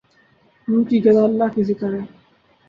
روح 0.67 0.83
کی 0.89 0.97
غذا 1.05 1.23
اللہ 1.23 1.47
کا 1.55 1.61
ذکر 1.69 1.93
ہے 1.93 2.03